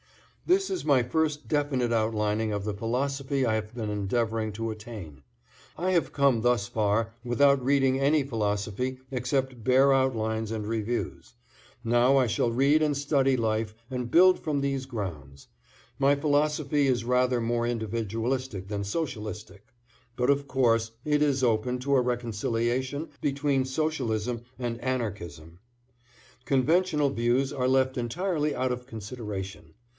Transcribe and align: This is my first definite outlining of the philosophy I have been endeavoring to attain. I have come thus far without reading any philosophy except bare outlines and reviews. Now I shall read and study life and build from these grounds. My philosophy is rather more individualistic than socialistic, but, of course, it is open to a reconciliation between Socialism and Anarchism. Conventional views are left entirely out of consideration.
This 0.47 0.71
is 0.71 0.83
my 0.83 1.03
first 1.03 1.47
definite 1.47 1.93
outlining 1.93 2.51
of 2.51 2.65
the 2.65 2.73
philosophy 2.73 3.45
I 3.45 3.53
have 3.53 3.75
been 3.75 3.91
endeavoring 3.91 4.51
to 4.53 4.71
attain. 4.71 5.21
I 5.77 5.91
have 5.91 6.11
come 6.11 6.41
thus 6.41 6.67
far 6.67 7.13
without 7.23 7.63
reading 7.63 7.99
any 7.99 8.23
philosophy 8.23 8.97
except 9.11 9.63
bare 9.63 9.93
outlines 9.93 10.51
and 10.51 10.65
reviews. 10.65 11.35
Now 11.83 12.17
I 12.17 12.25
shall 12.25 12.49
read 12.51 12.81
and 12.81 12.97
study 12.97 13.37
life 13.37 13.75
and 13.91 14.09
build 14.09 14.39
from 14.39 14.59
these 14.59 14.87
grounds. 14.87 15.47
My 15.99 16.15
philosophy 16.15 16.87
is 16.87 17.05
rather 17.05 17.39
more 17.39 17.67
individualistic 17.67 18.67
than 18.67 18.83
socialistic, 18.83 19.67
but, 20.17 20.31
of 20.31 20.47
course, 20.47 20.91
it 21.05 21.21
is 21.21 21.43
open 21.43 21.77
to 21.79 21.95
a 21.95 22.01
reconciliation 22.01 23.07
between 23.21 23.63
Socialism 23.63 24.41
and 24.57 24.81
Anarchism. 24.81 25.59
Conventional 26.43 27.11
views 27.11 27.53
are 27.53 27.67
left 27.67 27.97
entirely 27.97 28.55
out 28.55 28.71
of 28.71 28.87
consideration. 28.87 29.75